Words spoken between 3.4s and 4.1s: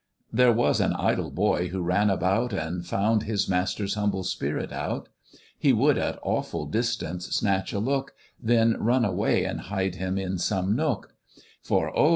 master's